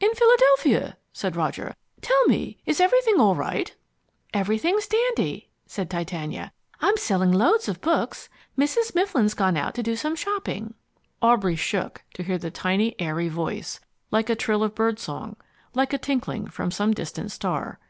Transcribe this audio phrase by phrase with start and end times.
[0.00, 1.74] "In Philadelphia," said Roger.
[2.00, 3.74] "Tell me, is everything all right?"
[4.32, 6.52] "Everything's dandy," said Titania.
[6.80, 8.30] "I'm selling loads of books.
[8.56, 8.94] Mrs.
[8.94, 10.72] Mifflin's gone out to do some shopping."
[11.20, 13.78] Aubrey shook to hear the tiny, airy voice,
[14.10, 15.36] like a trill of birdsong,
[15.74, 17.78] like a tinkling from some distant star.